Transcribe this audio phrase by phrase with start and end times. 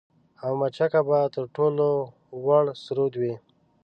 [0.43, 1.87] او مچکه به تر ټولو
[2.45, 3.35] وُړ سرود وي